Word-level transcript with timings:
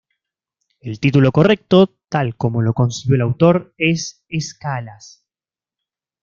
El 0.79 0.99
título 0.99 1.31
correcto, 1.31 1.95
tal 2.09 2.35
como 2.35 2.63
lo 2.63 2.73
concibió 2.73 3.17
el 3.17 3.21
autor, 3.21 3.75
es 3.77 4.25
Escalas. 4.29 5.27